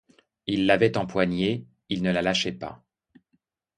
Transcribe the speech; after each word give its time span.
Il 0.47 0.65
l'avait 0.65 0.97
empoignée, 0.97 1.67
il 1.89 2.01
ne 2.01 2.11
la 2.11 2.23
lâchait 2.23 2.53
pas. 2.53 2.83